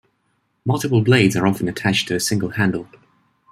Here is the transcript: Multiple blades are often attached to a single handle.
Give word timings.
Multiple 0.65 1.03
blades 1.03 1.35
are 1.35 1.45
often 1.45 1.67
attached 1.67 2.07
to 2.07 2.15
a 2.15 2.19
single 2.19 2.49
handle. 2.49 2.87